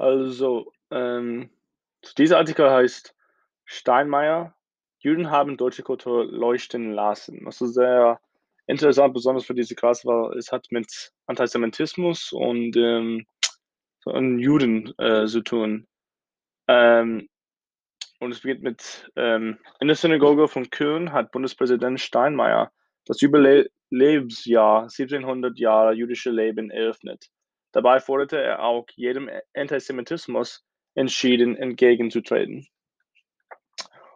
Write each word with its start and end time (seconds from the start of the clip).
Also, 0.00 0.72
ähm, 0.90 1.50
dieser 2.16 2.38
Artikel 2.38 2.70
heißt 2.70 3.14
Steinmeier: 3.64 4.54
„Juden 5.00 5.30
haben 5.30 5.56
deutsche 5.56 5.82
Kultur 5.82 6.24
leuchten 6.24 6.92
lassen.“ 6.92 7.44
Das 7.44 7.60
ist 7.60 7.74
sehr 7.74 8.20
interessant, 8.68 9.12
besonders 9.14 9.44
für 9.44 9.54
diese 9.54 9.74
Klasse, 9.74 10.06
weil 10.08 10.38
es 10.38 10.52
hat 10.52 10.66
mit 10.70 11.12
Antisemitismus 11.26 12.32
und, 12.32 12.76
ähm, 12.76 13.26
und 14.06 14.38
Juden, 14.40 14.94
äh, 14.98 15.26
zu 15.26 15.42
tun. 15.42 15.86
Ähm, 16.68 17.28
und 18.20 18.32
es 18.32 18.40
beginnt 18.42 18.62
mit, 18.64 19.10
ähm: 19.16 19.58
„In 19.80 19.88
der 19.88 19.96
Synagoge 19.96 20.48
von 20.48 20.70
Köln 20.70 21.12
hat 21.12 21.32
Bundespräsident 21.32 22.00
Steinmeier 22.00 22.72
das 23.06 23.20
Jubiläumsjahr 23.22 24.90
1700 24.90 25.58
Jahre 25.58 25.94
jüdische 25.94 26.30
Leben 26.30 26.70
eröffnet. 26.70 27.28
Dabei 27.72 28.00
forderte 28.00 28.40
er 28.40 28.62
auch, 28.62 28.86
jedem 28.96 29.30
Antisemitismus 29.54 30.64
entschieden 30.94 31.56
entgegenzutreten. 31.56 32.66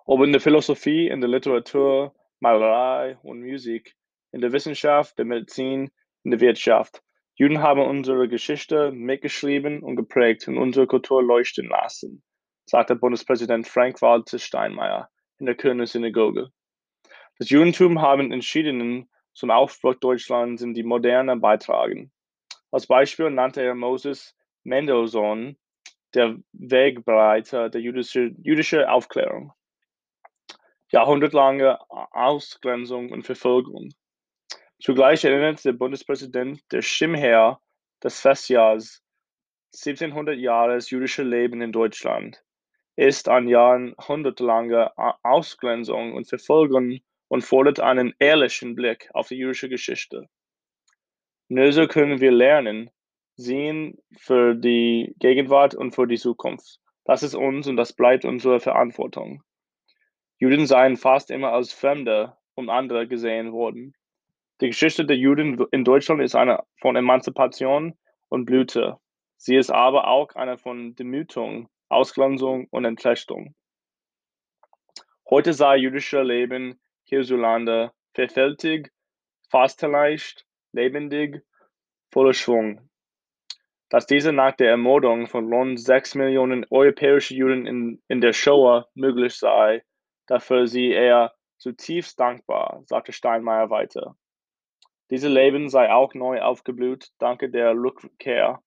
Ob 0.05 0.23
in 0.23 0.33
der 0.33 0.41
Philosophie, 0.41 1.09
in 1.09 1.21
der 1.21 1.31
Literatur, 1.31 2.15
Malerei 2.41 3.19
und 3.23 3.41
Musik, 3.41 3.95
in 4.33 4.41
der 4.41 4.53
Wissenschaft, 4.53 5.17
der 5.19 5.25
Medizin, 5.25 5.91
in 6.25 6.31
der 6.31 6.41
Wirtschaft. 6.41 7.03
Juden 7.35 7.63
haben 7.63 7.81
unsere 7.81 8.29
Geschichte 8.29 8.93
mitgeschrieben 8.93 9.83
und 9.83 9.97
geprägt 9.97 10.47
und 10.49 10.59
unsere 10.59 10.87
Kultur 10.87 11.23
leuchten 11.23 11.69
lassen, 11.69 12.23
sagte 12.67 12.97
Bundespräsident 12.97 13.67
Frank-Walter 13.67 14.39
Steinmeier 14.39 15.11
in 15.39 15.47
der 15.47 15.55
Kölner 15.55 15.87
Synagoge. 15.87 16.51
Das 17.39 17.51
Judentum 17.51 18.01
haben 18.01 18.33
entschieden 18.33 19.09
zum 19.35 19.51
Aufbruch 19.51 19.95
Deutschlands 19.95 20.63
in 20.63 20.75
die 20.75 20.83
Moderne 20.83 21.37
beitragen. 21.37 22.12
Als 22.73 22.87
Beispiel 22.87 23.31
nannte 23.31 23.63
er 23.63 23.75
Moses 23.75 24.35
Mendelssohn, 24.65 25.59
der 26.15 26.39
Wegbereiter 26.53 27.69
der 27.69 27.83
jüdische, 27.83 28.35
jüdische 28.43 28.91
Aufklärung. 28.91 29.53
Jahrhundertelange 30.89 31.79
Ausgrenzung 31.91 33.13
und 33.13 33.25
Verfolgung. 33.25 33.91
Zugleich 34.81 35.23
erinnert 35.25 35.65
der 35.65 35.75
Bundespräsident 35.75 36.61
der 36.73 36.81
Schirmherr 36.81 37.61
des 38.03 38.21
Festjahrs 38.21 39.03
1700 39.75 40.39
Jahres 40.39 40.91
jüdische 40.91 41.23
Leben 41.23 41.61
in 41.61 41.73
Deutschland 41.73 42.43
ist 42.97 43.29
an 43.29 43.49
jahrhundertelange 43.49 44.93
Ausgrenzung 45.23 46.15
und 46.15 46.29
Verfolgung 46.29 47.01
und 47.29 47.43
fordert 47.43 47.81
einen 47.81 48.15
ehrlichen 48.19 48.75
Blick 48.75 49.11
auf 49.15 49.29
die 49.29 49.37
jüdische 49.37 49.69
Geschichte. 49.69 50.29
Nur 51.55 51.71
so 51.71 51.87
können 51.87 52.19
wir 52.19 52.31
lernen, 52.31 52.91
sehen 53.37 53.99
für 54.17 54.55
die 54.55 55.15
Gegenwart 55.19 55.75
und 55.75 55.95
für 55.95 56.07
die 56.07 56.17
Zukunft. 56.17 56.81
Das 57.05 57.23
ist 57.23 57.35
uns 57.35 57.69
und 57.69 57.77
das 57.77 57.93
bleibt 57.93 58.25
unsere 58.25 58.59
Verantwortung. 58.59 59.43
Juden 60.39 60.67
seien 60.67 60.97
fast 60.97 61.31
immer 61.31 61.53
als 61.53 61.75
Fremde 61.75 62.39
und 62.55 62.71
andere 62.71 63.07
gesehen 63.07 63.53
worden. 63.53 63.93
Die 64.63 64.69
Geschichte 64.69 65.05
der 65.05 65.19
Juden 65.19 65.63
in 65.73 65.85
Deutschland 65.85 66.23
ist 66.23 66.35
eine 66.35 66.65
von 66.81 66.97
Emanzipation 66.97 67.99
und 68.31 68.47
Blüte. 68.47 68.97
Sie 69.37 69.57
ist 69.57 69.71
aber 69.71 70.09
auch 70.09 70.35
eine 70.35 70.57
von 70.57 70.95
Demütung, 70.95 71.69
Ausgrenzung 71.91 72.67
und 72.71 72.87
Entrechtung. 72.87 73.55
Heute 75.29 75.53
sei 75.53 75.77
jüdische 75.77 76.23
Leben 76.23 76.81
hierzulande 77.05 77.93
vielfältig, 78.15 78.91
fast 79.51 79.83
leicht, 79.83 80.47
lebendig, 80.73 81.43
voller 82.11 82.35
Schwung. 82.35 82.89
Dass 83.89 84.07
diese 84.07 84.33
nach 84.33 84.57
der 84.57 84.71
Ermordung 84.71 85.27
von 85.27 85.53
rund 85.53 85.81
sechs 85.81 86.15
Millionen 86.15 86.67
europäische 86.71 87.35
Juden 87.35 87.67
in, 87.67 88.03
in 88.09 88.21
der 88.21 88.33
Shoah 88.33 88.89
möglich 88.95 89.35
sei, 89.35 89.83
Dafür 90.27 90.67
sei 90.67 90.93
er 90.93 91.35
zutiefst 91.59 92.19
dankbar, 92.19 92.83
sagte 92.87 93.13
Steinmeier 93.13 93.71
weiter. 93.71 94.17
Diese 95.11 95.29
Leben 95.29 95.69
sei 95.69 95.93
auch 95.93 96.15
neu 96.15 96.41
aufgeblüht, 96.41 97.11
danke 97.19 97.51
der 97.51 97.73
Rückkehr 97.73 98.63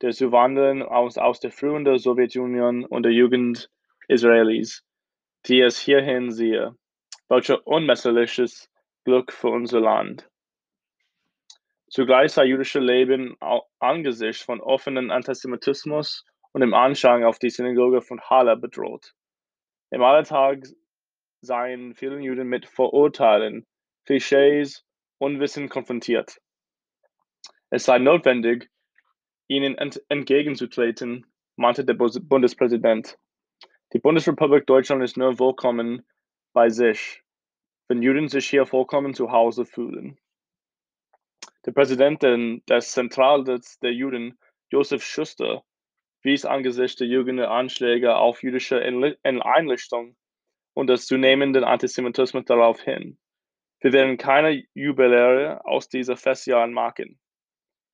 der 0.00 0.10
Zuwanderern 0.12 0.82
aus, 0.82 1.18
aus 1.18 1.40
der 1.40 1.50
frühen 1.50 1.84
der 1.84 1.98
Sowjetunion 1.98 2.84
und 2.84 3.02
der 3.02 3.12
Jugend 3.12 3.70
Israelis, 4.06 4.84
die 5.46 5.60
es 5.60 5.78
hierhin 5.78 6.30
sehe. 6.30 6.76
Welch 7.28 7.50
unmesserliches 7.64 8.70
Glück 9.04 9.32
für 9.32 9.48
unser 9.48 9.80
Land. 9.80 10.28
Zugleich 11.90 12.32
sei 12.32 12.44
jüdische 12.44 12.80
Leben 12.80 13.36
angesichts 13.78 14.42
von 14.42 14.60
offenen 14.60 15.10
Antisemitismus 15.10 16.24
und 16.52 16.60
dem 16.60 16.74
Anschlag 16.74 17.24
auf 17.24 17.38
die 17.38 17.50
Synagoge 17.50 18.02
von 18.02 18.20
Halle 18.20 18.56
bedroht. 18.56 19.14
Im 19.90 20.02
Alltag 20.02 20.66
seien 21.40 21.94
vielen 21.94 22.20
Juden 22.20 22.48
mit 22.48 22.66
Vorurteilen, 22.66 23.66
Klischees 24.04 24.84
und 25.18 25.40
Wissen 25.40 25.70
konfrontiert. 25.70 26.38
Es 27.70 27.84
sei 27.84 27.98
notwendig, 27.98 28.70
ihnen 29.46 29.78
ent 29.78 30.02
entgegenzutreten, 30.10 31.24
meinte 31.56 31.84
der 31.86 31.94
Bundespräsident. 31.94 33.18
Die 33.94 33.98
Bundesrepublik 33.98 34.66
Deutschland 34.66 35.02
ist 35.02 35.16
nur 35.16 35.38
willkommen 35.38 36.06
bei 36.52 36.68
sich, 36.68 37.22
wenn 37.88 38.02
Juden 38.02 38.28
sich 38.28 38.48
hier 38.48 38.66
vollkommen 38.66 39.14
zu 39.14 39.32
Hause 39.32 39.64
fühlen. 39.64 40.18
Der 41.68 41.74
Präsident 41.74 42.22
des 42.22 42.92
Zentralrats 42.92 43.78
der 43.80 43.92
Juden, 43.92 44.38
Josef 44.70 45.04
Schuster, 45.04 45.62
wies 46.22 46.46
angesichts 46.46 46.96
der 46.96 47.08
jüngeren 47.08 47.40
Anschläge 47.40 48.16
auf 48.16 48.42
jüdische 48.42 48.80
Einrichtungen 48.80 50.16
und 50.72 50.86
des 50.86 51.06
zunehmenden 51.06 51.64
Antisemitismus 51.64 52.46
darauf 52.46 52.80
hin. 52.80 53.18
Wir 53.80 53.92
werden 53.92 54.16
keine 54.16 54.64
Jubiläre 54.72 55.62
aus 55.66 55.90
dieser 55.90 56.16
Festjahren 56.16 56.72
machen. 56.72 57.20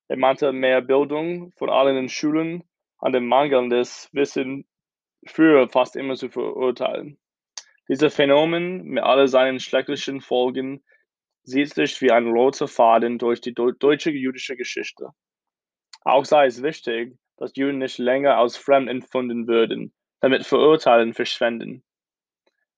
Er 0.06 0.18
meinte 0.18 0.52
mehr 0.52 0.80
Bildung 0.80 1.50
von 1.56 1.68
allen 1.68 1.96
in 1.96 2.08
Schulen 2.08 2.62
an 2.98 3.12
dem 3.12 3.26
mangelndes 3.26 4.08
Wissen 4.12 4.68
früher 5.26 5.68
fast 5.68 5.96
immer 5.96 6.14
zu 6.14 6.28
verurteilen. 6.28 7.18
Dieser 7.88 8.12
Phänomen 8.12 8.84
mit 8.84 9.02
all 9.02 9.26
seinen 9.26 9.58
schrecklichen 9.58 10.20
Folgen 10.20 10.84
sieht 11.44 11.75
sich 11.75 12.00
wie 12.00 12.10
ein 12.10 12.27
roter 12.27 12.66
Faden 12.66 13.19
durch 13.19 13.41
die 13.41 13.55
deutsche 13.55 14.10
jüdische 14.10 14.56
Geschichte. 14.56 15.10
Auch 16.03 16.25
sei 16.25 16.47
es 16.47 16.62
wichtig, 16.62 17.16
dass 17.37 17.55
Juden 17.55 17.78
nicht 17.78 17.99
länger 17.99 18.37
als 18.37 18.56
fremd 18.56 18.88
empfunden 18.88 19.47
würden, 19.47 19.93
damit 20.21 20.47
Verurteilen 20.47 21.15
verschwenden. 21.15 21.84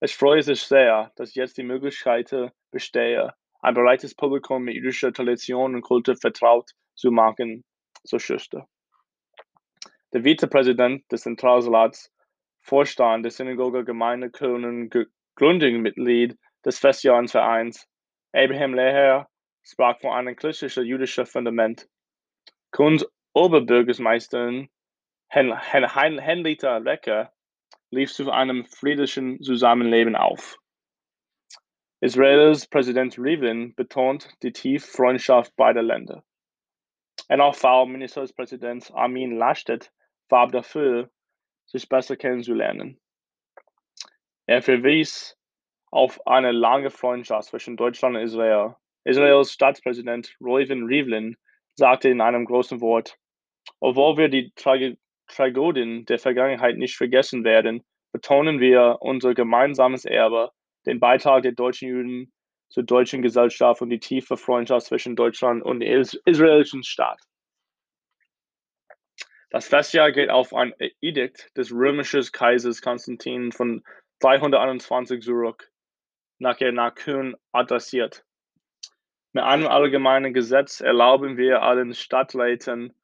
Es 0.00 0.12
freue 0.12 0.42
sich 0.42 0.62
sehr, 0.62 1.12
dass 1.16 1.34
jetzt 1.34 1.56
die 1.56 1.62
Möglichkeit 1.62 2.34
bestehe, 2.70 3.32
ein 3.60 3.74
breites 3.74 4.14
Publikum 4.14 4.64
mit 4.64 4.74
jüdischer 4.74 5.12
Tradition 5.12 5.74
und 5.74 5.82
Kultur 5.82 6.16
vertraut 6.16 6.70
zu 6.94 7.10
machen, 7.10 7.64
so 8.04 8.18
Schuster. 8.18 8.68
Der 10.12 10.22
Vizepräsident 10.22 11.10
des 11.10 11.22
Zentralrats, 11.22 12.12
Vorstand 12.60 13.24
der 13.24 13.30
Synagoge 13.30 13.84
Gemeinde 13.84 14.30
Köln 14.30 14.90
Gründungsmitglied 15.36 16.36
des 16.64 16.78
Festjahresvereins, 16.78 17.88
Abraham 18.32 18.74
Leher, 18.74 19.28
sprach 19.62 20.00
von 20.00 20.12
einem 20.12 20.36
christlichen 20.36 20.84
jüdischen 20.84 21.26
Fundament. 21.26 21.88
Kölns 22.70 23.06
Oberbürgermeisterin 23.32 24.68
Henrietta 25.28 26.78
Lecker 26.78 27.32
lief 27.90 28.12
zu 28.12 28.30
einem 28.30 28.64
friedlichen 28.64 29.42
Zusammenleben 29.42 30.16
auf. 30.16 30.58
Israels 32.00 32.66
Präsident 32.66 33.18
Rivlin 33.18 33.74
betont 33.74 34.30
die 34.42 34.52
tiefe 34.52 34.86
Freundschaft 34.86 35.56
beider 35.56 35.82
Länder. 35.82 36.24
NRV-Ministerpräsident 37.28 38.92
Armin 38.92 39.36
Laschet 39.36 39.90
warb 40.28 40.52
dafür, 40.52 41.10
sich 41.64 41.88
besser 41.88 42.16
kennenzulernen. 42.16 43.00
Er 44.46 44.62
verwies 44.62 45.35
auf 45.96 46.26
eine 46.26 46.52
lange 46.52 46.90
Freundschaft 46.90 47.48
zwischen 47.48 47.76
Deutschland 47.76 48.16
und 48.16 48.22
Israel. 48.22 48.76
Israels 49.04 49.52
Staatspräsident 49.52 50.36
Reuven 50.40 50.84
Rivlin 50.84 51.36
sagte 51.74 52.10
in 52.10 52.20
einem 52.20 52.44
großen 52.44 52.80
Wort, 52.82 53.16
obwohl 53.80 54.16
wir 54.18 54.28
die 54.28 54.52
Tragödie 54.54 54.98
Tragödien 55.28 56.04
der 56.04 56.18
Vergangenheit 56.18 56.76
nicht 56.76 56.96
vergessen 56.96 57.44
werden, 57.44 57.84
betonen 58.12 58.60
wir 58.60 58.98
unser 59.00 59.34
gemeinsames 59.34 60.04
Erbe, 60.04 60.50
den 60.86 61.00
Beitrag 61.00 61.42
der 61.42 61.52
deutschen 61.52 61.88
Juden 61.88 62.32
zur 62.68 62.84
deutschen 62.84 63.22
Gesellschaft 63.22 63.82
und 63.82 63.90
die 63.90 63.98
tiefe 63.98 64.36
Freundschaft 64.36 64.86
zwischen 64.86 65.16
Deutschland 65.16 65.64
und 65.64 65.80
dem 65.80 66.04
israelischen 66.24 66.84
Staat. 66.84 67.20
Das 69.50 69.66
Festjahr 69.66 70.12
geht 70.12 70.30
auf 70.30 70.54
ein 70.54 70.74
Edikt 71.00 71.50
des 71.56 71.72
römischen 71.72 72.22
Kaisers 72.30 72.82
Konstantin 72.82 73.50
von 73.50 73.82
321 74.20 75.22
zurück, 75.22 75.70
nach 76.38 76.94
Köln 76.94 77.36
adressiert. 77.52 78.24
Mit 79.32 79.44
einem 79.44 79.66
allgemeinen 79.66 80.32
Gesetz 80.32 80.80
erlauben 80.80 81.36
wir 81.36 81.62
allen 81.62 81.94
Stadtleuten, 81.94 82.94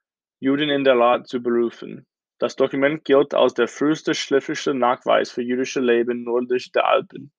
Juden 0.40 0.70
in 0.70 0.84
der 0.84 0.99
Rat 0.99 1.29
zu 1.29 1.43
berufen. 1.43 2.06
Das 2.38 2.56
Dokument 2.56 3.05
gilt 3.05 3.34
als 3.34 3.55
der 3.55 3.69
früheste 3.69 4.14
schriftliche 4.14 4.75
Nachweis 4.75 5.31
für 5.31 5.43
jüdische 5.43 5.81
Leben 5.81 6.25
nördlich 6.25 6.73
der 6.73 6.88
Alpen. 6.88 7.32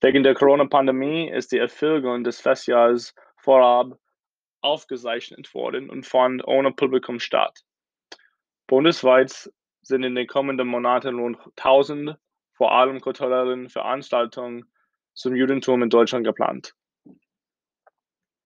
Wegen 0.00 0.22
der 0.22 0.34
Corona-Pandemie 0.34 1.30
ist 1.30 1.52
die 1.52 1.58
Erfüllung 1.58 2.24
des 2.24 2.40
Festjahres 2.40 3.14
vorab 3.36 3.98
aufgezeichnet 4.60 5.54
worden 5.54 5.90
und 5.90 6.06
fand 6.06 6.46
ohne 6.46 6.72
Publikum 6.72 7.20
statt. 7.20 7.60
Bundesweit 8.66 9.50
sind 9.82 10.02
in 10.02 10.14
den 10.14 10.26
kommenden 10.26 10.68
Monaten 10.68 11.18
rund 11.18 11.38
1000 11.56 12.16
vor 12.60 12.72
allem 12.72 13.00
kulturellen 13.00 13.70
Veranstaltungen 13.70 14.70
zum 15.14 15.34
Judentum 15.34 15.82
in 15.82 15.88
Deutschland 15.88 16.26
geplant. 16.26 16.74